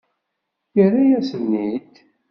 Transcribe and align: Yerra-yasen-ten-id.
Yerra-yasen-ten-id. 0.75 1.93